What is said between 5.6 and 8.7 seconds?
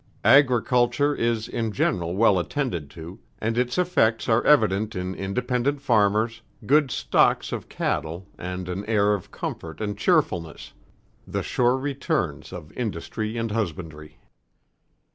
farmers, good stocks of cattle and